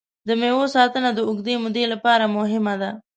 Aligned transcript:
د 0.27 0.29
مېوو 0.39 0.65
ساتنه 0.75 1.09
د 1.13 1.19
اوږدې 1.27 1.55
مودې 1.63 1.85
لپاره 1.93 2.25
مهمه 2.37 2.75
ده. 2.81 2.91